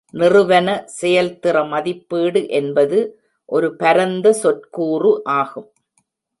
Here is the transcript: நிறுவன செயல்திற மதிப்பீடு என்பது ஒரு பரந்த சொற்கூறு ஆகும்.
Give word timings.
நிறுவன 0.13 0.67
செயல்திற 1.01 1.57
மதிப்பீடு 1.67 2.41
என்பது 2.59 2.99
ஒரு 3.49 3.69
பரந்த 3.75 4.33
சொற்கூறு 4.33 5.11
ஆகும். 5.39 5.69